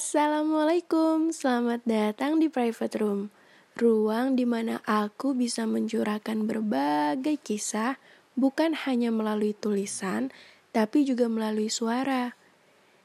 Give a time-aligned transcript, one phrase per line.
[0.00, 3.28] Assalamualaikum, selamat datang di private room.
[3.76, 8.00] Ruang di mana aku bisa mencurahkan berbagai kisah,
[8.32, 10.32] bukan hanya melalui tulisan,
[10.72, 12.32] tapi juga melalui suara.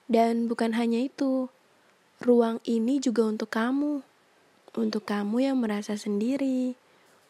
[0.07, 1.51] Dan bukan hanya itu,
[2.23, 3.99] ruang ini juga untuk kamu.
[4.79, 6.79] Untuk kamu yang merasa sendiri,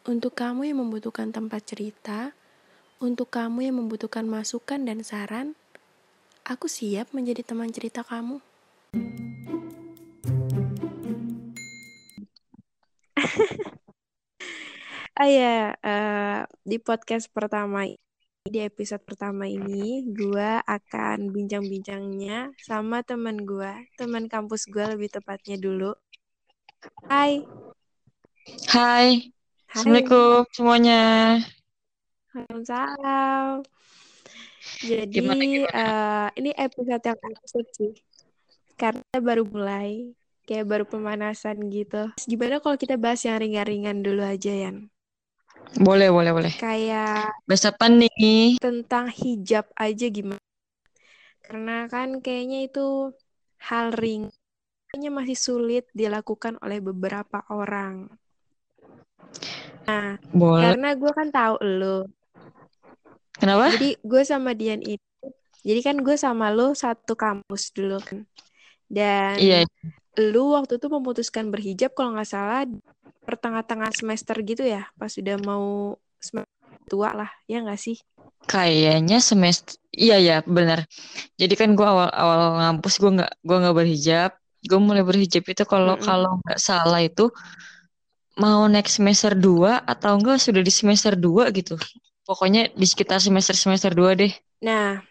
[0.05, 2.38] untuk kamu yang membutuhkan tempat cerita,
[3.02, 5.57] untuk kamu yang membutuhkan masukan dan saran,
[6.45, 8.45] aku siap menjadi teman cerita kamu.
[15.20, 17.89] Ah ya, uh, di podcast pertama
[18.46, 25.57] di episode pertama ini gue akan bincang-bincangnya sama teman gue, teman kampus gue lebih tepatnya
[25.57, 25.97] dulu.
[27.10, 27.42] Hai.
[28.69, 29.33] Hai.
[29.66, 29.82] Hai.
[29.82, 31.04] Assalamualaikum semuanya.
[32.31, 33.66] Waalaikumsalam.
[34.86, 35.73] Jadi gimana, gimana?
[35.73, 37.94] Uh, ini episode yang episode sih
[38.75, 40.11] karena baru mulai
[40.45, 42.13] kayak baru pemanasan gitu.
[42.23, 44.87] Gimana kalau kita bahas yang ringan-ringan dulu aja Yan?
[45.81, 46.53] Boleh, boleh, boleh.
[46.55, 48.61] Kayak bahas apa nih?
[48.61, 50.41] Tentang hijab aja gimana?
[51.43, 53.13] Karena kan kayaknya itu
[53.59, 54.29] hal ring
[54.89, 58.07] kayaknya masih sulit dilakukan oleh beberapa orang.
[59.85, 60.71] Nah, boleh.
[60.71, 61.99] karena gue kan tahu lo.
[63.35, 63.75] Kenapa?
[63.75, 65.03] Jadi gue sama Dian itu,
[65.67, 68.23] jadi kan gue sama lo satu kampus dulu kan.
[68.87, 69.67] Dan iya.
[70.19, 72.63] Lu waktu itu memutuskan berhijab kalau nggak salah
[73.25, 77.97] pertengah-tengah semester gitu ya, pas sudah mau semester tua lah, ya nggak sih?
[78.45, 80.86] Kayaknya semester, iya ya benar.
[81.36, 85.97] Jadi kan gue awal-awal ngampus gue nggak gue nggak berhijab, gue mulai berhijab itu kalau
[85.97, 86.08] mm -hmm.
[86.08, 87.33] kalau nggak salah itu
[88.38, 91.75] mau next semester 2 atau enggak sudah di semester 2 gitu.
[92.25, 94.33] Pokoknya di sekitar semester semester 2 deh.
[94.66, 95.02] Nah,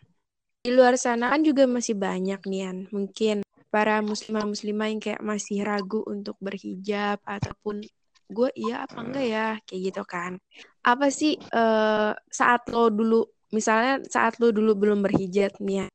[0.63, 3.45] di luar sana kan juga masih banyak nih Mungkin
[3.75, 7.83] para muslimah muslimah yang kayak masih ragu untuk berhijab ataupun
[8.31, 10.39] gue iya apa enggak ya kayak gitu kan.
[10.87, 15.87] Apa sih uh, saat lo dulu misalnya saat lo dulu belum berhijab nih ya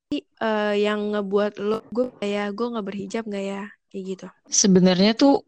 [0.43, 3.63] uh, yang ngebuat lo gue ya gue nggak berhijab nggak ya?
[3.89, 4.27] kayak gitu.
[4.45, 5.41] Sebenarnya tuh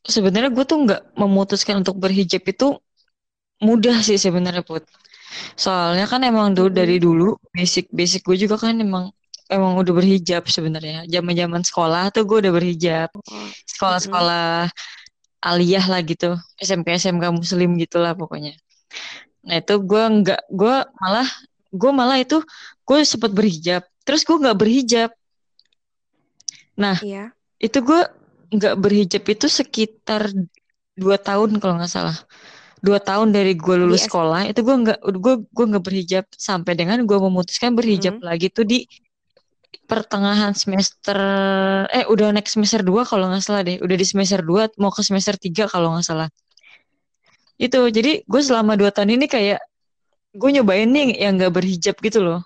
[0.00, 2.80] sebenarnya gue tuh nggak memutuskan untuk berhijab itu
[3.60, 4.88] mudah sih sebenarnya put.
[5.54, 9.12] Soalnya kan emang dulu dari dulu basic basic gue juga kan emang
[9.50, 11.04] emang udah berhijab sebenarnya.
[11.10, 13.10] Zaman-zaman sekolah tuh gue udah berhijab.
[13.12, 14.70] Oh, Sekolah-sekolah
[15.42, 18.54] aliyah lah gitu, SMP SMK Muslim gitulah pokoknya.
[19.44, 21.28] Nah itu gue nggak, gue malah,
[21.72, 22.38] gue malah itu
[22.86, 23.82] gue sempat berhijab.
[24.06, 25.10] Terus gue nggak berhijab.
[26.78, 27.34] Nah iya.
[27.58, 28.00] itu gue
[28.50, 30.30] nggak berhijab itu sekitar
[30.94, 32.16] dua tahun kalau nggak salah
[32.80, 37.04] dua tahun dari gue lulus sekolah itu gue nggak gue gue nggak berhijab sampai dengan
[37.04, 38.28] gue memutuskan berhijab mm -hmm.
[38.28, 38.88] lagi tuh di
[39.90, 41.18] pertengahan semester
[41.90, 43.78] eh udah next semester 2 kalau nggak salah deh.
[43.82, 46.28] Udah di semester 2 mau ke semester 3 kalau nggak salah.
[47.60, 49.60] Itu jadi gue selama dua tahun ini kayak
[50.32, 52.40] gue nyobain nih yang nggak berhijab gitu loh.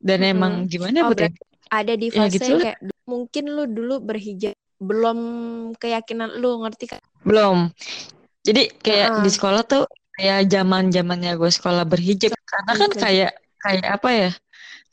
[0.00, 0.32] Dan hmm.
[0.34, 1.30] emang gimana oh, ya?
[1.72, 5.18] Ada di ya, fase ya, gitu kayak mungkin lu dulu berhijab belum
[5.78, 7.00] keyakinan lu ngerti kan?
[7.22, 7.70] Belum.
[8.44, 9.22] Jadi kayak uh.
[9.24, 9.84] di sekolah tuh
[10.18, 13.30] kayak zaman zamannya gue sekolah berhijab karena kan kayak
[13.62, 14.30] kayak apa ya?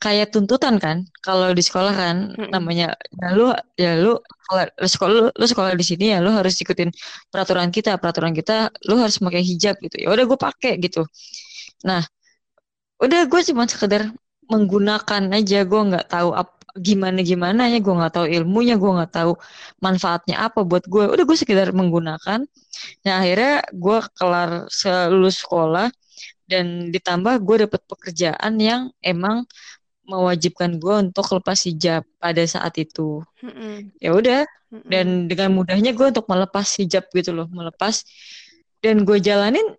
[0.01, 2.49] Kayak tuntutan kan kalau di sekolah kan mm-hmm.
[2.49, 4.17] namanya ya lu ya lu
[4.49, 6.89] kalau sekolah lu, lu sekolah di sini ya lu harus ikutin
[7.29, 10.01] peraturan kita peraturan kita lu harus pakai hijab gitu.
[10.01, 11.05] Ya udah gue pakai gitu.
[11.85, 12.01] Nah
[12.97, 14.09] udah gue cuma sekedar
[14.49, 19.11] menggunakan aja gue nggak tahu apa gimana gimana ya gue nggak tahu ilmunya gue nggak
[19.11, 19.31] tahu
[19.83, 22.41] manfaatnya apa buat gue udah gue sekedar menggunakan.
[23.05, 24.49] Nah akhirnya gue kelar
[25.13, 25.93] lulus sekolah
[26.49, 29.47] dan ditambah gue dapet pekerjaan yang emang
[30.05, 33.21] mewajibkan gue untuk lepas hijab pada saat itu.
[33.41, 33.93] Mm-mm.
[34.01, 34.87] Ya udah, Mm-mm.
[34.89, 38.01] dan dengan mudahnya gue untuk melepas hijab gitu loh, melepas
[38.81, 39.77] dan gue jalanin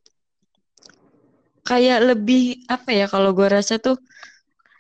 [1.63, 3.99] kayak lebih apa ya kalau gue rasa tuh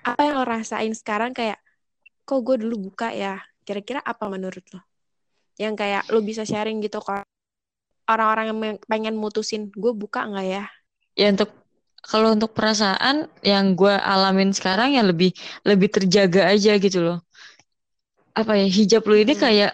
[0.02, 1.62] apa yang lo rasain sekarang kayak
[2.26, 4.82] kok gue dulu buka ya kira-kira apa menurut lo
[5.58, 7.22] yang kayak lo bisa sharing gitu kalau
[8.10, 8.58] orang-orang yang
[8.90, 10.64] pengen mutusin gue buka nggak ya
[11.14, 11.50] ya untuk
[12.02, 15.30] kalau untuk perasaan yang gue alamin sekarang ya lebih
[15.62, 17.18] lebih terjaga aja gitu loh
[18.34, 19.42] apa ya hijab lu ini hmm.
[19.42, 19.72] kayak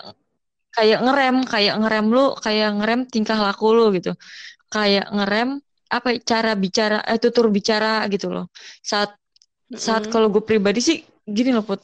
[0.75, 4.13] kayak ngerem kayak ngerem lu kayak ngerem tingkah laku lu gitu
[4.69, 5.59] kayak ngerem
[5.89, 8.53] apa cara bicara eh tutur bicara gitu loh
[8.85, 9.17] saat
[9.73, 10.13] saat hmm.
[10.13, 11.81] kalau gue pribadi sih gini loh put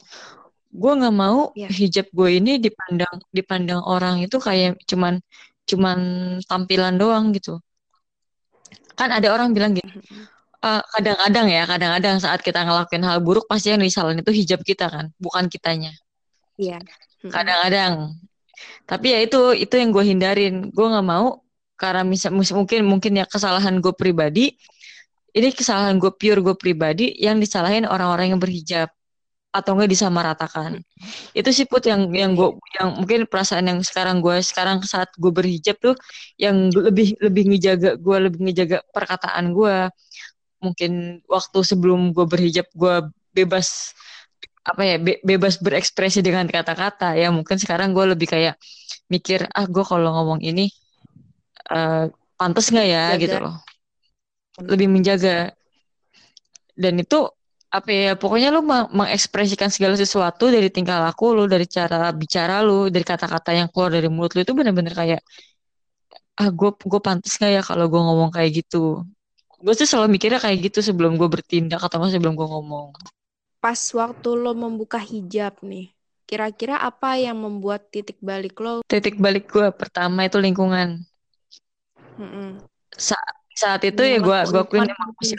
[0.75, 1.71] gue nggak mau yeah.
[1.71, 5.23] hijab gue ini dipandang dipandang orang itu kayak cuman
[5.65, 5.99] cuman
[6.45, 7.57] tampilan doang gitu
[8.93, 10.34] kan ada orang bilang gitu kadang eh,
[10.93, 15.05] kadang-kadang ya, kadang-kadang saat kita ngelakuin hal buruk pasti yang disalahin itu hijab kita kan,
[15.21, 15.93] bukan kitanya.
[16.55, 16.79] Iya.
[17.25, 18.15] kadang-kadang.
[18.85, 20.55] Tapi ya itu itu yang gue hindarin.
[20.71, 21.41] Gue nggak mau
[21.75, 24.55] karena misal mungkin mungkin ya kesalahan gue pribadi
[25.35, 28.87] ini kesalahan gue pure gue pribadi yang disalahin orang-orang yang berhijab
[29.51, 30.83] atau enggak disamaratakan.
[31.31, 35.31] Itu sih put yang yang gue yang mungkin perasaan yang sekarang gue sekarang saat gue
[35.31, 35.95] berhijab tuh
[36.39, 39.75] yang lebih lebih ngejaga gue lebih ngejaga perkataan gue
[40.65, 42.95] mungkin waktu sebelum gue berhijab gue
[43.37, 43.93] bebas
[44.65, 47.13] apa ya be, bebas berekspresi dengan kata-kata.
[47.13, 48.57] Ya mungkin sekarang gue lebih kayak
[49.13, 50.73] mikir ah gue kalau ngomong ini
[51.69, 52.09] uh,
[52.39, 53.03] pantas nggak ya?
[53.13, 53.21] Jaga.
[53.21, 53.55] gitu loh.
[54.65, 55.53] Lebih menjaga.
[56.73, 57.29] Dan itu
[57.75, 62.87] apa ya pokoknya lu mengekspresikan segala sesuatu dari tingkah laku lu dari cara bicara lu
[62.87, 65.21] dari kata-kata yang keluar dari mulut lu itu bener-bener kayak
[66.39, 69.03] ah gue gue pantas gak ya kalau gue ngomong kayak gitu
[69.61, 72.91] gue tuh selalu mikirnya kayak gitu sebelum gue bertindak atau sebelum gue ngomong.
[73.63, 78.81] Pas waktu lo membuka hijab nih kira-kira apa yang membuat titik balik lo?
[78.89, 81.05] Titik balik gue pertama itu lingkungan.
[82.17, 82.49] Mm -mm.
[82.97, 83.15] Sa
[83.55, 84.89] saat itu ya gue gue akuin
[85.21, 85.37] masih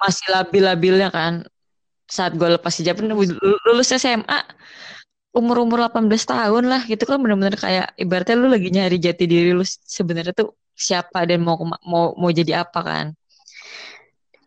[0.00, 1.44] masih labil-labilnya kan.
[2.08, 4.40] Saat gue lepas hijab lulus SMA
[5.32, 6.82] umur umur 18 tahun lah.
[6.88, 11.44] Gitu kan bener-bener kayak ibaratnya lu lagi nyari jati diri lu sebenarnya tuh siapa dan
[11.44, 13.06] mau mau mau jadi apa kan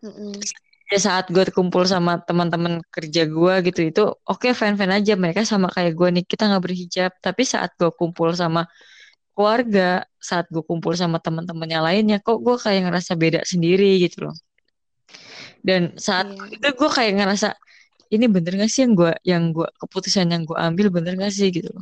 [0.06, 0.32] mm-hmm.
[0.86, 5.18] ya saat gue kumpul sama teman-teman kerja gue gitu itu oke okay, fan fan aja.
[5.18, 7.12] Mereka sama kayak gue nih kita nggak berhijab.
[7.18, 8.64] Tapi saat gue kumpul sama
[9.36, 14.30] keluarga saat gue kumpul sama teman-teman yang lainnya kok gue kayak ngerasa beda sendiri gitu
[14.30, 14.36] loh.
[15.60, 16.54] Dan saat yeah.
[16.54, 17.48] itu gue kayak ngerasa
[18.14, 21.50] ini bener gak sih yang gue yang gue keputusan yang gue ambil bener gak sih?
[21.50, 21.74] gitu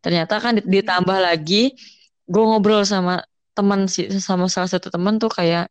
[0.00, 1.76] ternyata kan ditambah lagi
[2.24, 3.20] gue ngobrol sama
[3.52, 5.68] teman sih sama salah satu teman tuh kayak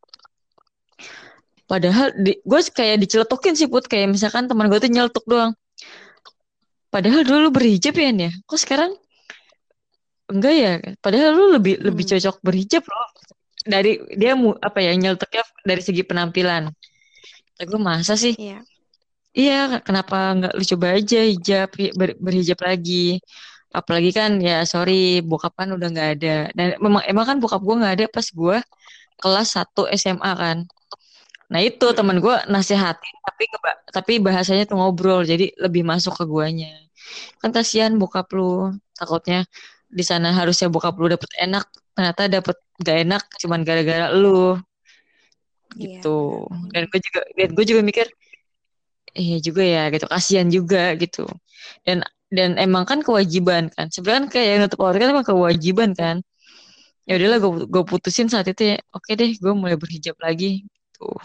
[1.70, 3.86] padahal di, gue kayak diceletukin sih put.
[3.86, 5.54] Kayak misalkan teman gue tuh nyeletuk doang.
[6.90, 8.92] Padahal dulu berhijab ya nih kok sekarang?
[10.26, 10.74] Enggak ya?
[10.98, 11.86] Padahal lu lebih hmm.
[11.86, 13.08] lebih cocok berhijab loh.
[13.70, 16.74] Dari dia mu apa ya nyeletuknya dari segi penampilan.
[17.62, 18.34] Gue masa sih?
[18.34, 18.66] Iya.
[19.30, 23.22] Iya kenapa nggak lu coba aja hijab ber, berhijab lagi?
[23.70, 26.38] Apalagi kan ya sorry bokap kan udah nggak ada.
[26.58, 28.58] Dan memang emang kan bokap gue nggak ada pas gue
[29.22, 30.58] kelas 1 SMA kan
[31.50, 31.98] nah itu hmm.
[31.98, 33.44] teman gue nasihatin tapi
[33.90, 36.70] tapi bahasanya tuh ngobrol jadi lebih masuk ke guanya.
[37.42, 39.48] Kan kasihan bokap lu takutnya
[39.90, 41.66] di sana harusnya bokap lu dapet enak
[41.98, 44.60] ternyata dapet gak enak cuman gara-gara lu.
[45.78, 46.50] Iya, gitu.
[46.50, 48.08] iya, dan gue juga dan gue juga mikir
[49.18, 50.06] iya juga ya gitu.
[50.06, 51.26] Kasihan juga gitu.
[51.86, 53.90] Dan dan emang kan kewajiban kan.
[53.94, 56.22] Sebenarnya kan kayak nutup aurat kan emang kewajiban kan.
[57.10, 58.78] Ya udahlah gue gue putusin saat itu ya.
[58.94, 60.70] Oke deh gue mulai berhijab lagi
[61.00, 61.16] tuh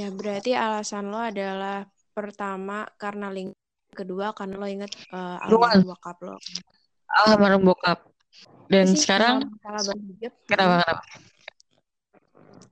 [0.00, 1.84] ya berarti alasan lo adalah
[2.16, 3.52] pertama karena link
[3.94, 6.36] kedua karena lo inget uh, almarhum bokap lo.
[7.08, 7.98] Almarhum bokap.
[8.68, 9.92] Dan sekarang kenapa
[10.44, 11.02] kenapa?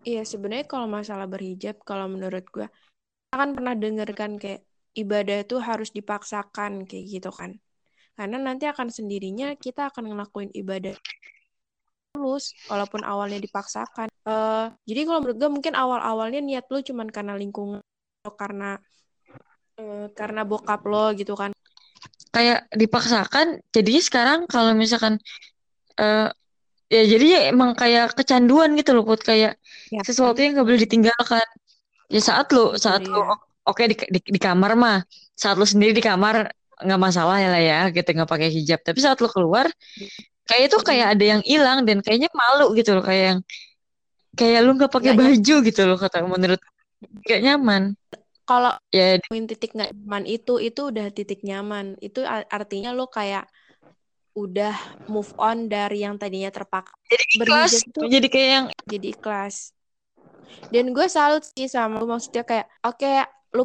[0.06, 4.62] Iya, sebenarnya kalau masalah berhijab, kalau menurut gue, kita kan pernah denger kan kayak
[4.94, 7.58] ibadah itu harus dipaksakan kayak gitu kan.
[8.14, 10.94] Karena nanti akan sendirinya kita akan ngelakuin ibadah
[12.17, 14.09] terus, walaupun awalnya dipaksakan.
[14.25, 17.85] Uh, jadi kalau menurut gue mungkin awal-awalnya niat lu cuman karena lingkungan
[18.25, 18.81] atau karena
[19.77, 21.53] uh, karena bokap lo gitu kan.
[22.33, 25.21] Kayak dipaksakan, jadinya sekarang kalau misalkan
[26.01, 26.32] uh,
[26.87, 29.58] ya jadi ya emang kayak kecanduan gitu loh buat kayak
[29.91, 30.01] ya.
[30.06, 31.46] sesuatu yang gak boleh ditinggalkan
[32.06, 33.27] ya saat lo saat lo
[33.67, 35.03] oke okay, di, di, di kamar mah
[35.35, 36.46] saat lo sendiri di kamar
[36.77, 39.67] nggak masalah ya lah ya gitu nggak pakai hijab tapi saat lo keluar
[40.46, 43.41] kayak itu kayak ada yang hilang dan kayaknya malu gitu loh kayak yang
[44.36, 46.60] kayak lu nggak pakai baju gitu loh kata menurut
[47.26, 47.98] gak nyaman.
[48.46, 51.98] Kalau ya titik nggak nyaman itu itu udah titik nyaman.
[51.98, 53.50] Itu artinya lo kayak
[54.36, 54.76] udah
[55.08, 59.72] move on dari yang tadinya terpakai jadi ikhlas itu jadi kayak yang jadi ikhlas.
[60.69, 63.24] Dan gue salut sih sama lu maksudnya kayak oke okay,
[63.56, 63.65] lu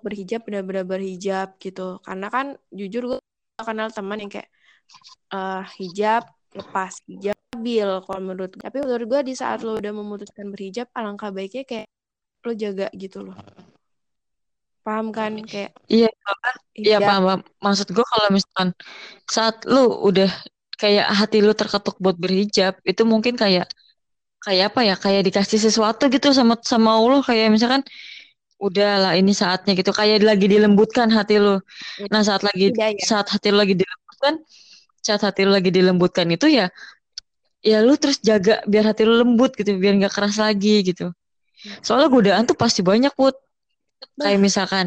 [0.00, 2.00] berhijab benar-benar berhijab gitu.
[2.00, 3.18] Karena kan jujur gue
[3.60, 4.48] kenal teman yang kayak
[5.34, 8.62] uh, hijab lepas hijab stabil kalau menurut gue.
[8.62, 11.88] tapi menurut gue di saat lo udah memutuskan berhijab alangkah baiknya kayak
[12.46, 13.36] lo jaga gitu loh.
[14.80, 15.36] Paham kan?
[15.44, 16.08] Kayak iya
[16.72, 17.40] iya paham, paham.
[17.60, 18.68] Maksud gue kalau misalkan
[19.28, 20.30] saat lu udah
[20.80, 23.68] kayak hati lu terketuk buat berhijab itu mungkin kayak
[24.40, 24.94] kayak apa ya?
[24.96, 27.20] Kayak dikasih sesuatu gitu sama sama Allah.
[27.20, 27.82] Kayak misalkan
[28.56, 29.92] udahlah ini saatnya gitu.
[29.92, 31.60] Kayak lagi dilembutkan hati lu
[32.08, 33.04] nah saat lagi ya, ya.
[33.04, 34.40] saat hati lu lagi dilembutkan
[35.00, 36.68] saat hati lu lagi dilembutkan itu ya
[37.60, 41.12] ya lu terus jaga biar hati lu lembut gitu biar nggak keras lagi gitu.
[41.84, 43.36] Soalnya godaan tuh pasti banyak put.
[44.16, 44.86] Kayak misalkan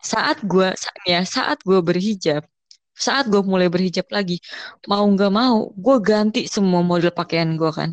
[0.00, 0.72] saat gue
[1.04, 2.48] ya saat gue berhijab
[2.96, 4.40] saat gue mulai berhijab lagi
[4.88, 7.92] mau nggak mau gue ganti semua model pakaian gue kan.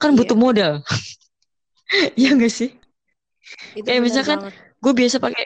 [0.00, 0.18] Kan Iya.
[0.24, 0.72] butuh modal
[2.20, 2.70] Iya gak sih?
[3.76, 4.38] Itu kayak misalkan
[4.80, 5.44] gue biasa pakai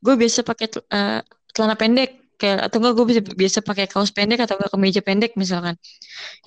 [0.00, 1.20] gue biasa pakai eh,
[1.52, 5.32] celana pendek kayak atau enggak gue bisa biasa pakai kaos pendek atau enggak kemeja pendek
[5.36, 5.76] misalkan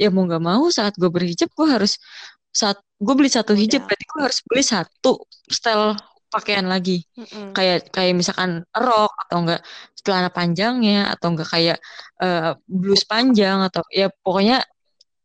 [0.01, 2.01] ya mau nggak mau saat gue berhijab gue harus
[2.49, 5.11] saat gue beli satu hijab berarti gue harus beli satu
[5.49, 5.93] style
[6.33, 7.53] pakaian lagi Mm-mm.
[7.53, 9.61] kayak kayak misalkan rok atau enggak
[10.01, 11.77] celana panjangnya atau enggak kayak
[12.19, 14.65] eh, blus panjang atau ya pokoknya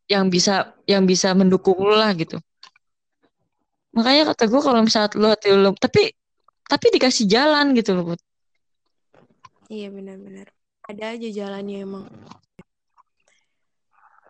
[0.08, 2.36] yang bisa yang bisa mendukung lu lah gitu
[3.96, 6.12] makanya kata gue kalau misalnya lu hati lu tapi
[6.68, 8.12] tapi dikasih jalan gitu loh.
[9.72, 10.52] Iya benar-benar.
[10.88, 12.04] Ada aja jalannya emang.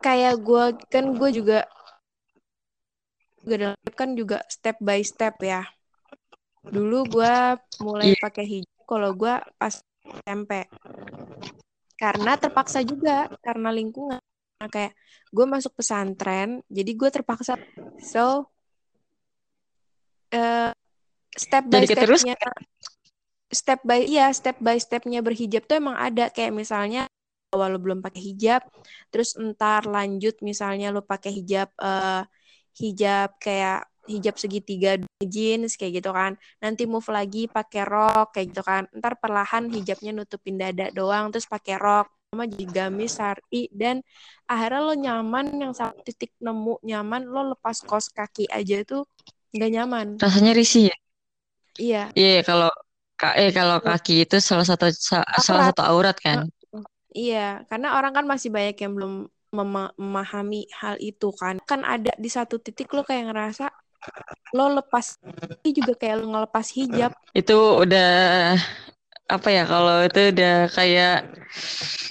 [0.02, 1.58] Kayak gue kan gue juga
[3.46, 5.62] juga dalam kan juga step by step ya.
[6.66, 7.34] Dulu gue
[7.80, 8.18] mulai Iya.
[8.18, 9.74] pakai hijab kalau gue pas
[10.26, 10.66] SMP.
[11.98, 14.18] Karena terpaksa juga karena lingkungan.
[14.58, 14.98] Nah, kayak
[15.30, 17.54] gue masuk pesantren, jadi gue terpaksa.
[18.02, 18.50] So
[20.34, 20.74] eh,
[21.38, 22.34] step by stepnya
[23.52, 26.28] step by iya step by stepnya berhijab tuh emang ada.
[26.32, 27.00] Kayak misalnya
[27.54, 28.60] awal lo belum pakai hijab
[29.08, 32.22] terus entar lanjut misalnya lo pakai hijab eh,
[32.76, 34.90] hijab kayak hijab segitiga
[35.20, 36.32] jeans kayak gitu kan.
[36.64, 38.82] Nanti move lagi pakai rok kayak gitu kan.
[38.96, 42.08] Ntar perlahan hijabnya nutupin dada doang terus pakai rok.
[42.28, 44.04] Sama jadi gamis sari dan
[44.44, 49.08] akhirnya lo nyaman yang satu titik nemu nyaman lo lepas kos kaki aja tuh
[49.56, 50.06] nggak nyaman.
[50.20, 50.96] Rasanya risih ya?
[51.80, 52.02] Iya.
[52.12, 52.87] Iya kalau ka-
[53.38, 55.74] eh kalau kaki itu salah satu sa- salah Aurat.
[55.74, 56.38] satu aurat kan
[57.16, 59.12] Iya, karena orang kan masih banyak yang belum
[59.56, 61.56] mema- memahami hal itu kan.
[61.64, 63.72] Kan ada di satu titik lo kayak ngerasa
[64.54, 65.16] lo lepas
[65.64, 67.12] ini juga kayak lo ngelepas hijab.
[67.36, 68.08] itu udah
[69.28, 71.28] apa ya kalau itu udah kayak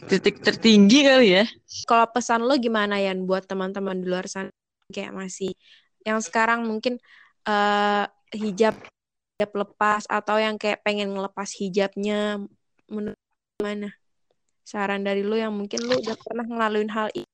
[0.09, 1.43] titik tertinggi kali ya
[1.89, 4.49] Kalau pesan lo gimana ya buat teman-teman di luar sana
[4.93, 5.51] kayak masih
[6.07, 6.97] yang sekarang mungkin
[7.47, 8.05] eh,
[8.37, 8.75] hijab
[9.37, 12.41] hijab lepas atau yang kayak pengen ngelepas hijabnya
[12.89, 13.93] menurut lo gimana?
[14.65, 17.29] Saran dari lo yang mungkin lo udah pernah ngelaluin hal itu.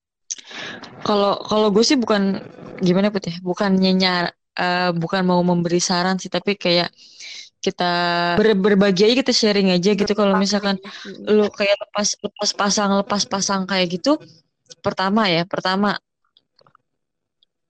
[1.08, 2.44] Kalau kalau gue sih bukan
[2.84, 6.92] gimana put ya, bukan nyar, eh, bukan mau memberi saran sih, tapi kayak
[7.64, 7.92] kita
[8.36, 10.12] ber- berbagi aja kita sharing aja gitu.
[10.12, 10.84] Kalau misalkan
[11.24, 14.20] lu kayak lepas lepas pasang lepas pasang kayak gitu,
[14.84, 15.96] pertama ya, pertama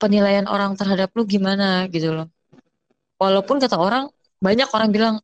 [0.01, 2.33] penilaian orang terhadap lu gimana gitu loh.
[3.21, 4.09] Walaupun kata orang
[4.43, 5.15] banyak orang bilang,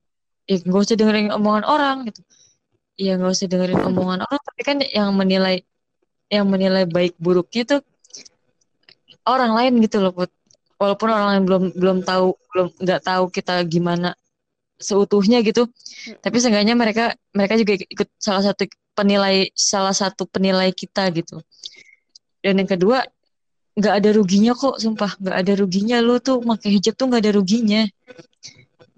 [0.47, 2.23] ya gak usah dengerin omongan orang gitu.
[2.99, 5.63] Ya nggak usah dengerin omongan orang, tapi kan yang menilai
[6.27, 7.81] yang menilai baik buruknya tuh
[9.23, 10.27] orang lain gitu loh Put.
[10.75, 14.15] Walaupun orang lain belum belum tahu belum nggak tahu kita gimana
[14.79, 15.67] seutuhnya gitu,
[16.23, 21.39] tapi seenggaknya mereka mereka juga ikut salah satu penilai salah satu penilai kita gitu.
[22.43, 23.03] Dan yang kedua
[23.79, 27.31] nggak ada ruginya kok, sumpah nggak ada ruginya lu tuh pakai hijab tuh nggak ada
[27.35, 27.81] ruginya.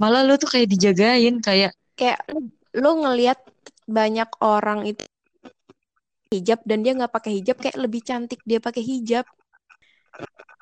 [0.01, 2.25] Malah lu tuh kayak dijagain kayak kayak
[2.74, 3.38] lu- ngelihat
[3.86, 5.05] banyak orang itu
[6.34, 9.27] hijab dan dia nggak pakai hijab kayak lebih cantik dia pakai hijab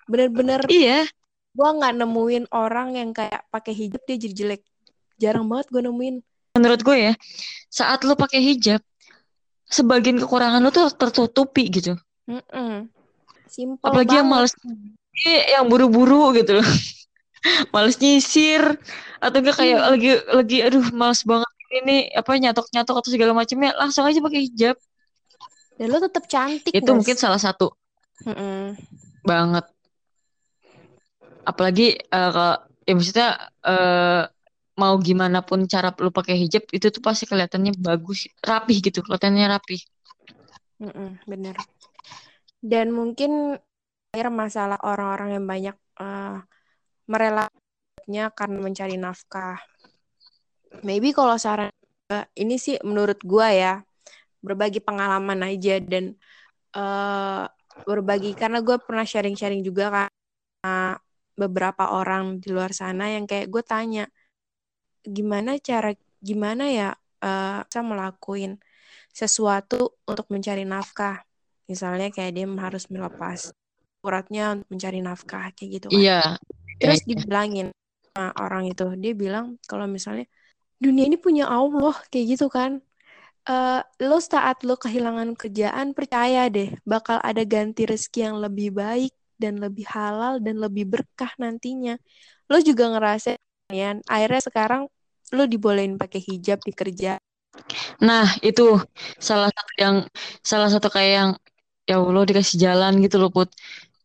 [0.10, 1.05] bener-bener iya
[1.53, 4.62] gua nggak nemuin orang yang kayak pakai hijab dia jadi jelek
[5.22, 6.15] jarang banget gue nemuin
[6.58, 7.13] menurut gue ya
[7.69, 8.81] saat lu pakai hijab
[9.69, 11.93] sebagian kekurangan lu tuh tertutupi gitu.
[12.25, 12.89] Mm-mm.
[13.46, 14.50] Simple Apalagi yang banget.
[14.50, 14.53] males
[15.29, 16.67] eh, yang buru-buru gitu loh.
[17.74, 18.63] Males nyisir
[19.24, 19.89] atau enggak kayak Iya.
[19.91, 24.75] lagi lagi aduh males banget ini apa nyatok-nyatok atau segala macamnya langsung aja pakai hijab.
[25.77, 27.67] dan lu tetap cantik Itu nggak mungkin salah satu
[28.25, 28.75] Mm-mm.
[29.24, 29.65] banget.
[31.50, 32.55] Apalagi eh, kalau
[32.88, 33.27] ya maksudnya
[33.69, 34.22] eh,
[34.81, 38.19] mau gimana pun cara lu pakai hijab itu tuh pasti kelihatannya bagus,
[38.50, 39.79] rapih gitu, kelihatannya rapih.
[40.79, 41.55] Mm-mm, bener
[42.63, 43.31] dan mungkin
[44.12, 46.36] akhir masalah orang-orang yang banyak eh,
[47.09, 49.57] merelakannya karena mencari nafkah.
[50.85, 51.73] Maybe kalau saran
[52.37, 53.73] ini sih menurut gua ya
[54.39, 56.15] berbagi pengalaman aja dan
[56.73, 57.43] eh,
[57.83, 60.07] berbagi karena gue pernah sharing-sharing juga kan
[61.35, 64.03] beberapa orang di luar sana yang kayak gue tanya
[65.03, 66.89] gimana cara gimana ya
[67.23, 68.59] eh, bisa melakuin
[69.11, 71.23] sesuatu untuk mencari nafkah?
[71.69, 73.51] Misalnya kayak dia harus melepas
[73.99, 75.99] uratnya untuk mencari nafkah kayak gitu kan.
[75.99, 76.23] Iya.
[76.79, 77.07] Terus iya.
[77.13, 77.67] dibilangin
[78.15, 80.25] sama orang itu dia bilang kalau misalnya
[80.79, 82.79] dunia ini punya Allah kayak gitu kan
[83.50, 89.13] Eh, lo saat lo kehilangan kerjaan percaya deh bakal ada ganti rezeki yang lebih baik
[89.41, 91.98] dan lebih halal dan lebih berkah nantinya
[92.51, 93.41] lo juga ngerasain
[93.74, 94.81] ya akhirnya sekarang
[95.33, 97.17] lo dibolehin pakai hijab di kerja
[98.05, 98.77] Nah, itu
[99.17, 99.95] salah satu yang
[100.45, 101.31] salah satu kayak yang
[101.89, 103.50] ya Allah dikasih jalan gitu loh Put.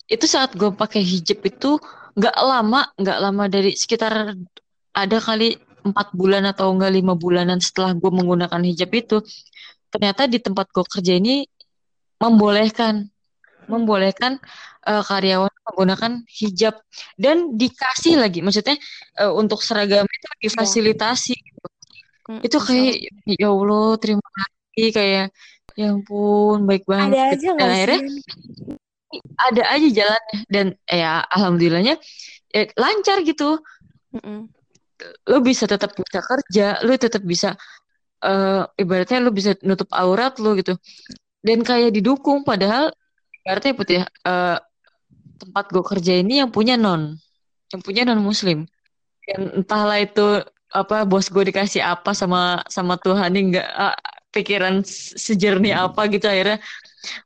[0.08, 1.76] Itu saat gue pakai hijab itu
[2.14, 4.34] nggak lama, nggak lama dari sekitar
[4.94, 9.20] ada kali empat bulan atau enggak lima bulanan setelah gue menggunakan hijab itu,
[9.92, 11.44] ternyata di tempat gue kerja ini
[12.22, 13.10] membolehkan
[13.64, 14.36] membolehkan
[14.84, 16.76] uh, karyawan menggunakan hijab
[17.16, 18.76] dan dikasih lagi, maksudnya
[19.20, 20.40] uh, untuk seragam itu Iya.
[20.44, 21.34] difasilitasi.
[21.36, 21.66] gitu.
[22.28, 22.94] Mm, Itu kayak
[23.40, 25.24] ya Allah terima kasih kayak
[25.74, 27.16] ya ampun baik banget.
[27.16, 28.12] Ada aja Dan nggak akhirnya sih?
[29.20, 31.94] Ada aja jalannya dan ya alhamdulillahnya
[32.54, 33.58] ya, lancar gitu.
[34.14, 34.48] Mm-mm.
[35.28, 37.58] Lo bisa tetap bisa kerja, lo tetap bisa
[38.24, 40.74] eh ibaratnya lo bisa nutup aurat lo gitu.
[41.44, 42.92] Dan kayak didukung padahal
[43.42, 44.58] ibaratnya put ya eh,
[45.40, 47.16] tempat gue kerja ini yang punya non,
[47.72, 48.64] yang punya non muslim.
[49.26, 50.42] Dan entahlah itu
[50.74, 53.94] apa bos gue dikasih apa sama sama Tuhan ini nggak ah,
[54.34, 56.58] pikiran s- sejernih apa gitu akhirnya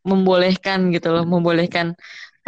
[0.07, 1.95] membolehkan gitu loh, membolehkan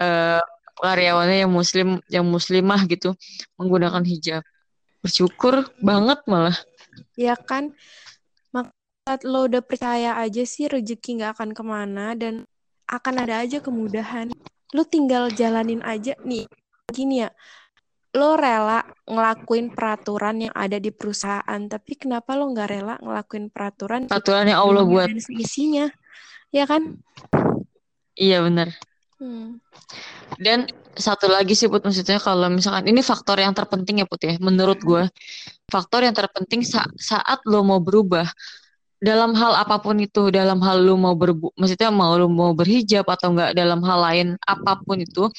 [0.00, 0.42] eh,
[0.80, 3.12] karyawannya yang muslim, yang muslimah gitu
[3.60, 4.42] menggunakan hijab.
[5.04, 6.56] Bersyukur banget malah.
[7.16, 7.72] Ya kan?
[9.08, 12.44] Saat lo udah percaya aja sih rezeki nggak akan ke mana dan
[12.86, 14.28] akan ada aja kemudahan.
[14.76, 16.46] Lo tinggal jalanin aja nih.
[16.92, 17.32] Gini ya,
[18.14, 24.06] lo rela ngelakuin peraturan yang ada di perusahaan, tapi kenapa lo nggak rela ngelakuin peraturan
[24.06, 25.06] Peraturan yang Allah buat.
[25.08, 25.86] dan seisinya?
[26.50, 26.98] Ya kan?
[28.18, 28.74] Iya benar.
[29.22, 29.62] Hmm.
[30.40, 30.66] Dan
[30.98, 34.82] satu lagi sih Put, maksudnya kalau misalkan ini faktor yang terpenting ya Put ya, menurut
[34.82, 35.06] gue
[35.70, 38.26] faktor yang terpenting sa- saat lo mau berubah
[39.00, 43.08] dalam hal apa pun itu, dalam hal lo mau berbu, maksudnya mau lo mau berhijab
[43.08, 45.32] atau enggak dalam hal lain apa pun itu,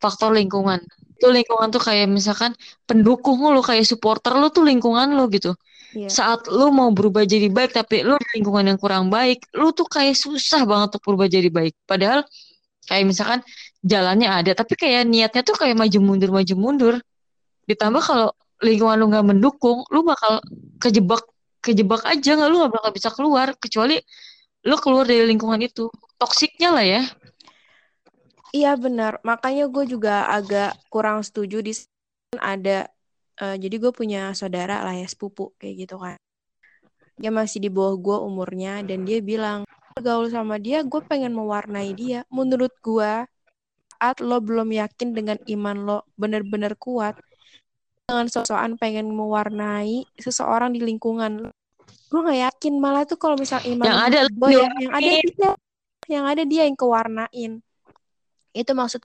[0.00, 0.80] faktor lingkungan.
[1.18, 2.56] Itu lingkungan tuh kayak misalkan
[2.88, 5.52] pendukung lo, kayak supporter lo tuh lingkungan lo gitu.
[5.96, 6.08] Iya.
[6.12, 9.88] Saat lo mau berubah jadi baik tapi lo di lingkungan yang kurang baik, lo tuh
[9.88, 11.72] kayak susah banget untuk berubah jadi baik.
[11.88, 12.28] Padahal
[12.84, 13.40] kayak misalkan
[13.80, 16.94] jalannya ada tapi kayak niatnya tuh kayak maju mundur maju mundur.
[17.64, 18.28] Ditambah kalau
[18.60, 20.44] lingkungan lu nggak mendukung lu bakal
[20.76, 21.24] kejebak
[21.64, 22.48] kejebak aja nggak?
[22.52, 23.96] Lu nggak bakal bisa keluar kecuali
[24.68, 25.88] lu keluar dari lingkungan itu.
[26.20, 27.02] Toksiknya lah ya.
[28.48, 31.76] Iya benar, makanya gue juga agak kurang setuju di
[32.40, 32.88] ada
[33.42, 36.18] eh, jadi gue punya saudara lah ya sepupu kayak gitu kan.
[37.18, 39.66] Dia masih di bawah gue umurnya dan dia bilang
[39.98, 42.22] bergaul sama dia gue pengen mewarnai dia.
[42.30, 43.26] Menurut gue
[43.98, 47.18] saat lo belum yakin dengan iman lo bener-bener kuat
[48.06, 51.50] dengan sosokan pengen mewarnai seseorang di lingkungan.
[52.08, 55.50] Gue nggak yakin malah tuh kalau misal iman yang ada gue ya, yang ada dia,
[56.08, 57.52] yang ada dia yang kewarnain.
[58.54, 59.02] Itu maksud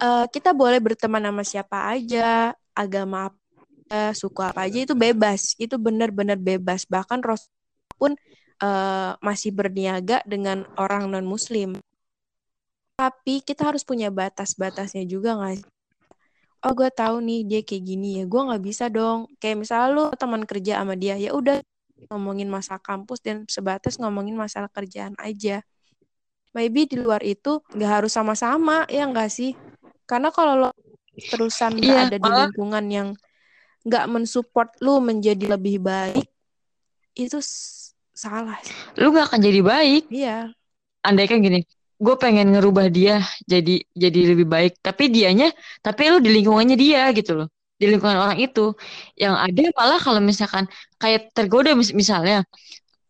[0.00, 3.38] eh, kita boleh berteman sama siapa aja, agama apa,
[3.90, 6.84] aja, suku apa aja itu bebas, itu benar-benar bebas.
[6.84, 7.50] Bahkan Rasul
[7.96, 8.12] pun
[8.62, 11.80] eh, masih berniaga dengan orang non Muslim.
[12.96, 15.68] Tapi kita harus punya batas-batasnya juga nggak?
[16.64, 19.28] Oh gue tahu nih dia kayak gini ya, gue nggak bisa dong.
[19.36, 21.60] Kayak misalnya lu teman kerja sama dia, ya udah
[22.08, 25.60] ngomongin masalah kampus dan sebatas ngomongin masalah kerjaan aja.
[26.56, 29.52] Maybe di luar itu nggak harus sama-sama ya nggak sih?
[30.08, 30.70] Karena kalau lo
[31.16, 33.08] terusan Iya, ada di lingkungan yang
[33.86, 36.26] nggak mensupport lu menjadi lebih baik,
[37.16, 37.38] itu
[38.12, 38.58] salah
[38.96, 40.02] lu nggak akan jadi baik.
[40.12, 40.52] Iya,
[41.06, 41.62] andai kan gini
[41.96, 45.48] gue pengen ngerubah dia jadi jadi lebih baik tapi dianya
[45.80, 47.48] tapi lu di lingkungannya dia gitu loh.
[47.76, 48.72] Di lingkungan orang itu.
[49.16, 50.64] Yang ada malah kalau misalkan
[50.96, 52.44] kayak tergoda mis- misalnya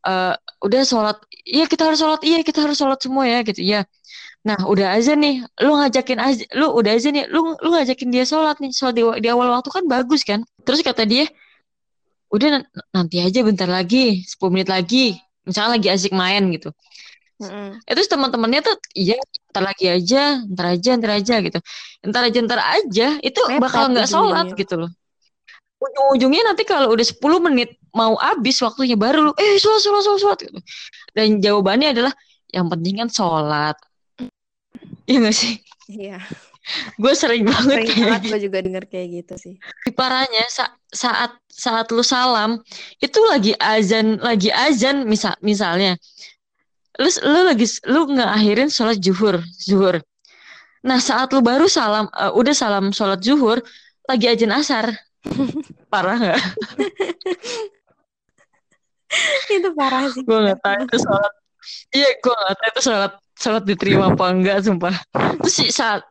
[0.07, 2.21] eh udah sholat iya kita harus sholat.
[2.27, 3.63] Iya kita harus sholat semua ya gitu.
[3.63, 3.81] Ya
[4.47, 5.43] nah udah aja nih.
[5.65, 8.71] Lu ngajakin aja lu udah aja nih lu lu ngajakin dia sholat nih.
[8.75, 10.41] Sholat di, di awal waktu kan bagus kan?
[10.67, 11.25] Terus kata dia
[12.35, 15.17] udah nan- nanti aja bentar lagi 10 menit lagi.
[15.47, 16.71] Misalnya lagi asik main gitu.
[17.37, 17.77] Mm-mm.
[17.85, 19.21] itu teman-temannya tuh iya
[19.53, 21.59] ntar lagi aja ntar aja ntar aja gitu.
[22.01, 24.61] Ntar aja ntar aja itu bakal nggak sholat ujung-ujungnya.
[24.65, 24.91] gitu loh
[25.93, 30.21] ujung-ujungnya nanti kalau udah 10 menit mau habis waktunya baru lu eh sholat sholat sholat,
[30.21, 30.59] sholat gitu.
[31.17, 32.13] dan jawabannya adalah
[32.53, 33.77] yang penting kan sholat.
[35.07, 35.55] Iya gak sih?
[35.87, 36.19] Iya,
[36.99, 38.31] gue sering banget sering kayak banget gitu.
[38.31, 39.55] gue juga denger kayak gitu sih.
[39.95, 42.59] parahnya sa- saat saat lu salam
[42.99, 45.95] itu lagi azan lagi azan misal misalnya
[46.99, 50.03] lu lu lagi lu ngakhirin sholat zuhur zuhur.
[50.83, 53.63] Nah saat lu baru salam eh, udah salam sholat zuhur
[54.11, 54.91] lagi azan asar
[55.89, 56.41] parah nggak
[59.57, 60.23] itu parah sih.
[60.27, 61.33] gue nggak tahu itu sholat
[61.95, 64.95] iya gue nggak tahu itu sholat sholat diterima apa enggak sumpah
[65.41, 66.03] terus si saat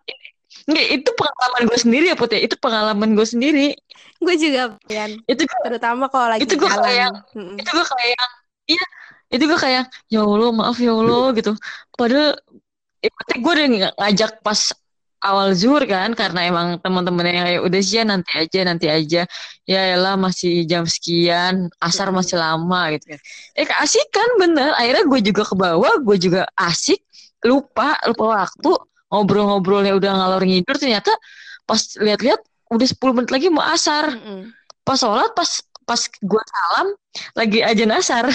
[0.65, 2.41] Nggak, itu pengalaman gue sendiri ya Put ya.
[2.41, 3.77] Itu pengalaman gue sendiri.
[4.17, 5.13] Gue juga, Pian.
[5.29, 6.85] Itu gue Terutama kalau lagi Itu gua jalan.
[6.89, 7.57] kayak- Mm-mm.
[7.61, 8.25] itu gue kayak
[8.65, 8.85] iya
[9.29, 11.53] itu gue kayak ya Allah maaf ya Allah gitu
[11.93, 12.33] padahal
[13.03, 13.67] eh, gue udah
[13.99, 14.57] ngajak pas
[15.25, 19.21] awal zuhur kan karena emang teman-teman yang kayak udah sih nanti aja nanti aja.
[19.65, 23.19] Ya elah masih jam sekian asar masih lama gitu kan.
[23.57, 24.71] Eh asik kan bener.
[24.77, 27.01] Akhirnya gue juga ke bawah gue juga asik
[27.41, 28.71] lupa lupa waktu
[29.09, 31.13] ngobrol-ngobrolnya udah ngalor ngidur ternyata
[31.65, 34.13] pas lihat-lihat udah 10 menit lagi mau asar.
[34.13, 35.49] Mm pas sholat pas
[35.89, 36.87] pas gue salam
[37.33, 38.29] lagi aja nasar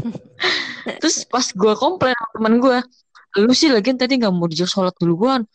[1.00, 2.78] terus pas gue komplain sama temen gue
[3.40, 5.48] lu sih lagi tadi nggak mau dijak sholat duluan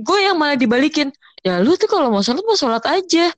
[0.00, 1.10] gue yang malah dibalikin.
[1.44, 3.30] Ya lu tuh kalau mau sholat mau sholat aja.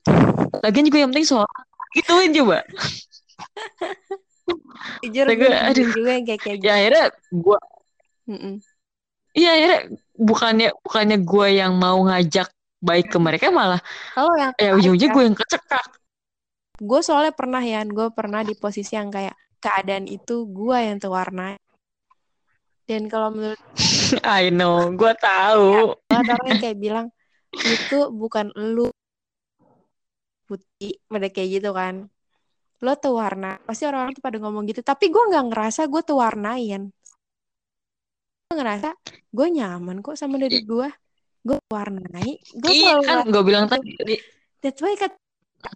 [0.63, 1.51] Lagian juga yang penting sholat.
[1.97, 2.59] Gituin coba.
[5.03, 5.91] Jujur gue aduh.
[5.91, 7.59] juga yang kayak kayak ya akhirnya gue
[9.35, 9.81] iya akhirnya
[10.15, 12.47] bukannya bukannya gue yang mau ngajak
[12.79, 13.83] baik ke mereka malah
[14.15, 15.87] Kalau yang ya ujung-ujungnya gue yang kecekak.
[16.77, 19.33] Gue soalnya pernah ya, gue pernah di posisi yang kayak
[19.65, 21.57] keadaan itu gue yang terwarnai.
[22.87, 23.59] Dan kalau menurut
[24.27, 27.07] I know gue tahu ada orang yang kayak bilang
[27.57, 28.91] itu bukan lu
[30.47, 32.07] putih, mereka kayak gitu kan.
[32.85, 34.81] Lo terwarna, pasti orang-orang tuh pada ngomong gitu.
[34.85, 36.83] Tapi gue nggak ngerasa gue terwarnain.
[38.47, 38.95] Gue ngerasa
[39.33, 40.89] gue nyaman kok sama diri gue.
[41.47, 43.95] Gue warnai, gue iya kan gue bilang tadi
[44.59, 45.15] That's why kan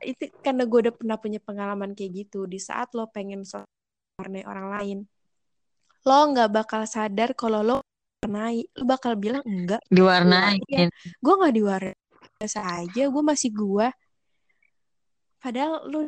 [0.03, 3.47] itu karena gue udah pernah punya pengalaman kayak gitu di saat lo pengen
[4.19, 4.99] warnai orang lain
[6.03, 7.77] lo nggak bakal sadar kalau lo
[8.25, 9.81] warnai lo bakal bilang enggak.
[9.89, 10.93] Diwarnain Iya.
[10.93, 11.97] gue nggak diwarnai.
[12.37, 13.89] Biasa aja gue masih gue
[15.41, 15.99] padahal lo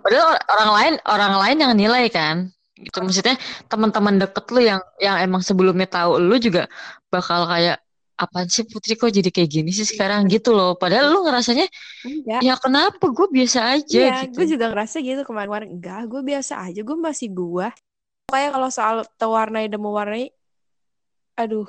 [0.00, 2.36] Padahal or- orang lain orang lain yang nilai kan.
[2.78, 3.34] Gitu maksudnya
[3.66, 6.70] teman-teman deket lu yang yang emang sebelumnya tahu lu juga
[7.12, 7.82] bakal kayak
[8.16, 10.30] apaan sih Putri kok jadi kayak gini sih sekarang?
[10.30, 10.78] Gitu loh.
[10.78, 11.66] Padahal lu ngerasanya
[12.06, 12.40] enggak.
[12.40, 13.04] Ya kenapa?
[13.10, 14.38] Gue biasa aja iya gitu.
[14.38, 15.68] gue juga ngerasa gitu kemarin-kemarin.
[15.76, 16.80] Enggak gue biasa aja.
[16.80, 17.66] Gue masih gue
[18.30, 20.30] kayak kalau soal terwarnai dan mewarnai
[21.40, 21.68] aduh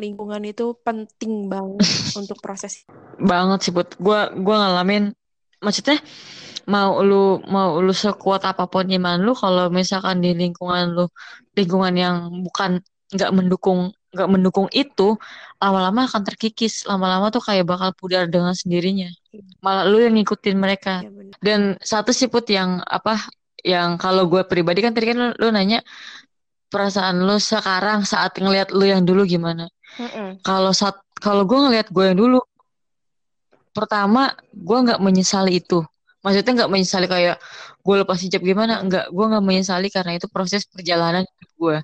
[0.00, 1.84] lingkungan itu penting banget
[2.20, 2.88] untuk proses
[3.20, 4.00] Banget sih Put.
[4.00, 5.12] Gua gua ngalamin
[5.60, 6.00] maksudnya
[6.64, 11.04] mau lu mau lu sekuat apa pun iman lu kalau misalkan di lingkungan lu
[11.52, 12.80] lingkungan yang bukan
[13.12, 15.14] nggak mendukung nggak mendukung itu
[15.60, 19.10] lama-lama akan terkikis lama-lama tuh kayak bakal pudar dengan sendirinya
[19.60, 21.36] malah lu yang ngikutin mereka ya bener.
[21.44, 23.18] dan satu sih Put yang apa
[23.60, 25.84] yang kalau gue pribadi kan tadi kan lu, lu nanya
[26.70, 29.66] perasaan lu sekarang saat ngelihat lu yang dulu gimana?
[30.46, 32.38] Kalau saat kalau gue ngelihat gue yang dulu
[33.74, 35.82] pertama gue nggak menyesali itu.
[36.22, 37.36] Maksudnya nggak menyesali kayak
[37.82, 38.80] gue lepas hijab gimana?
[38.86, 41.26] Nggak gue nggak menyesali karena itu proses perjalanan
[41.60, 41.76] gue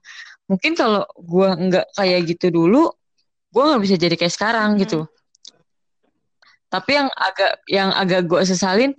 [0.48, 2.88] mungkin kalau gue nggak kayak gitu dulu
[3.52, 4.80] gue nggak bisa jadi kayak sekarang Hmm.
[4.86, 5.00] gitu.
[6.70, 8.92] Tapi yang agak yang agak gue sesalin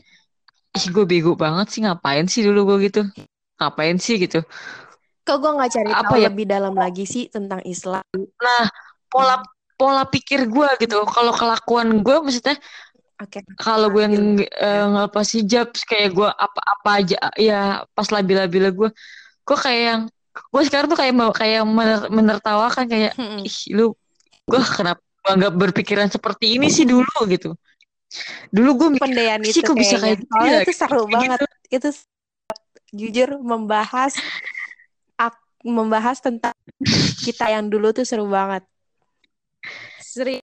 [0.78, 3.02] ih gue bego banget sih ngapain sih dulu gue gitu?
[3.58, 4.43] Ngapain sih gitu
[5.27, 6.27] Kok gue nggak cari Apa tahu ya?
[6.31, 8.03] lebih dalam lagi sih tentang Islam?
[8.39, 8.63] nah
[9.11, 9.43] pola
[9.75, 12.55] pola pikir gue gitu kalau kelakuan gue maksudnya
[13.19, 13.43] Oke.
[13.57, 14.47] kalau gue yang Labil.
[14.47, 17.61] eh, ngelepas hijab kayak gue apa-apa aja ya
[17.91, 18.89] pas labil-labil gue
[19.43, 20.01] gue kayak yang
[20.37, 23.41] gue sekarang tuh kayak mau kayak mener- menertawakan kayak Mm-mm.
[23.43, 23.93] ih lu
[24.45, 27.57] gue kenapa nggak berpikiran seperti ini sih dulu gitu
[28.49, 30.61] dulu gue Pendean sih itu kok bisa kayak gitu Soalnya ya?
[30.63, 31.39] itu seru Kayak banget.
[31.67, 31.89] Itu
[32.95, 34.15] jujur membahas
[35.71, 36.56] membahas tentang
[37.25, 38.63] kita yang dulu tuh seru banget.
[40.01, 40.39] Seri.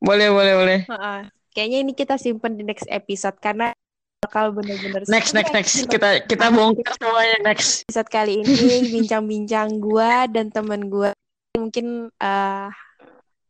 [0.00, 1.20] boleh boleh boleh Heeh.
[1.50, 3.74] Kayaknya ini kita simpen di next episode karena
[4.20, 5.90] bakal bener-bener next next next episode.
[5.90, 11.16] kita kita bongkar semuanya next episode kali ini bincang-bincang gua dan temen gua
[11.56, 12.68] mungkin eh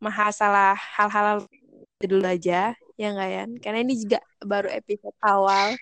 [0.00, 1.44] masalah hal-hal
[2.00, 5.76] dulu aja ya nggak ya karena ini juga baru episode awal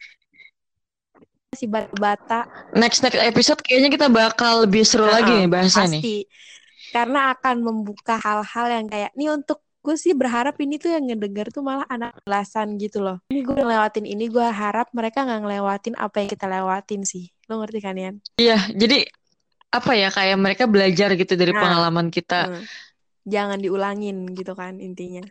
[1.59, 5.99] masih bata-bata next next episode kayaknya kita bakal lebih seru lagi Nah, nih bahasa nih
[5.99, 6.17] pasti
[6.95, 11.51] karena akan membuka hal-hal yang kayak nih untuk gue sih berharap ini tuh yang ngedenger
[11.51, 15.95] tuh malah anak belasan gitu loh ini gue ngelewatin ini gue harap mereka nggak ngelewatin
[15.99, 18.15] apa yang kita lewatin sih lo ngerti kan Yan?
[18.39, 19.03] iya jadi
[19.75, 21.59] apa ya kayak mereka belajar gitu dari Nah.
[21.59, 22.63] pengalaman kita Hmm.
[23.27, 25.27] jangan diulangin gitu kan intinya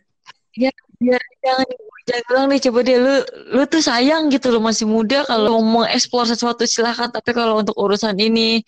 [0.58, 1.70] Ya, biar jangan
[2.08, 3.14] jangan bilang nih coba deh lu
[3.56, 7.76] lu tuh sayang gitu lu masih muda kalau mau explore sesuatu silakan tapi kalau untuk
[7.76, 8.64] urusan ini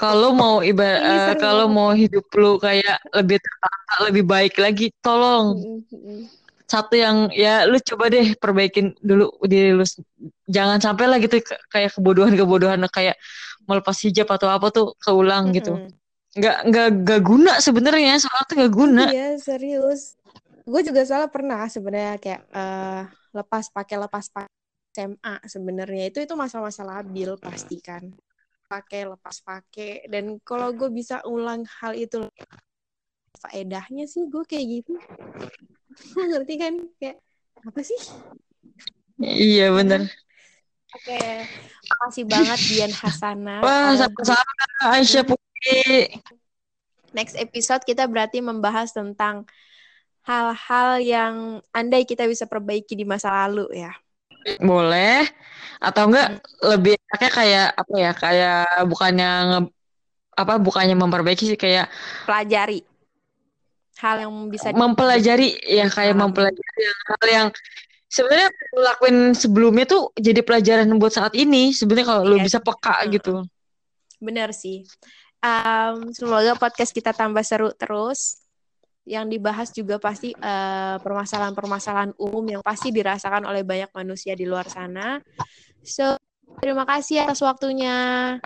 [0.00, 4.90] kalau mau ibarat Ini seru kalau mau hidup lu kayak lebih tertata lebih baik lagi
[5.04, 6.22] tolong Mm, mm, mm.
[6.70, 9.84] satu yang ya lu coba deh perbaikin dulu diri lu
[10.46, 13.18] jangan sampai lah gitu kayak kebodohan-kebodohan kayak
[13.68, 15.90] melepas hijab atau apa tuh keulang gitu Mm-mm.
[16.38, 20.14] nggak nggak nggak guna sebenarnya soalnya tuh nggak guna Iya serius.
[20.66, 24.52] Gue juga salah pernah sebenarnya kayak eh, lepas pakai lepas pakai
[24.90, 26.04] SMA sebenarnya.
[26.10, 28.10] Itu itu masa-masa labil pasti kan.
[28.66, 30.06] Pakai lepas pakai.
[30.06, 32.26] Dan kalau gue bisa ulang hal itu
[33.40, 34.94] faedahnya sih gue kayak gitu.
[36.18, 36.74] Lo ngerti kan?
[36.98, 37.18] Kayak
[37.60, 38.00] apa sih?
[39.20, 40.08] Iya bener.
[40.90, 41.20] oke
[41.86, 44.52] makasih banget Dian Hasana Wah Eh, sama-sama
[44.90, 46.08] Aisyah Putri.
[47.12, 49.46] next episode kita berarti membahas tentang
[50.22, 51.34] hal-hal yang
[51.70, 53.92] andai kita bisa perbaiki di masa lalu ya
[54.56, 55.28] Boleh.
[55.76, 58.10] Atau enggak lebih enaknya kayak apa ya?
[58.16, 58.56] Kayak
[58.88, 59.72] bukannya nge-
[60.32, 61.92] apa bukannya memperbaiki sih kayak
[62.24, 62.80] pelajari
[64.00, 66.32] hal yang bisa mempelajari ya kayak Paham.
[66.32, 67.46] mempelajari yang hal yang
[68.08, 71.76] sebenarnya lakuin sebelumnya tuh jadi pelajaran buat saat ini.
[71.76, 72.44] Sebenarnya kalau lu Iya.
[72.48, 73.20] bisa peka Heeh.
[73.20, 73.44] gitu.
[74.16, 74.88] Bener sih.
[75.40, 78.40] Em, semoga podcast kita tambah seru terus.
[79.08, 84.68] Yang dibahas juga pasti eh, permasalahan-permasalahan umum yang pasti dirasakan oleh banyak manusia di luar
[84.68, 85.18] sana.
[85.80, 86.16] So,
[86.60, 88.36] terima kasih atas waktunya.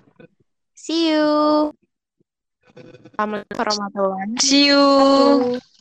[0.74, 1.70] See you.
[3.14, 4.82] Assalamualaikum warahmatullahi See you.
[4.82, 5.73] wabarakatuh.